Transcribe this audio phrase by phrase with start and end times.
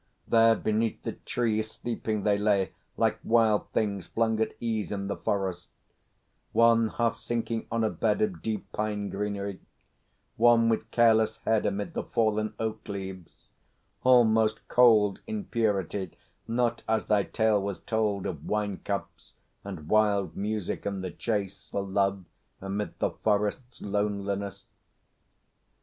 [0.27, 5.15] There beneath the trees Sleeping they lay, like wild things flung at ease In the
[5.15, 5.67] forest;
[6.53, 9.59] one half sinking on a bed Of deep pine greenery;
[10.37, 13.45] one with careless head Amid the fallen oak leaves;
[14.03, 16.09] all most cold In purity
[16.47, 19.33] not as thy tale was told Of wine cups
[19.63, 22.25] and wild music and the chase For love
[22.59, 24.65] amid the forest's loneliness.